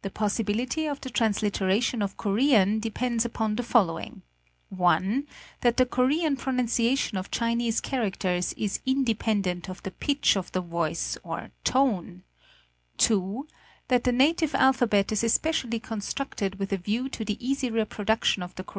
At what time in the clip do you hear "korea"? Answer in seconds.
18.40-18.44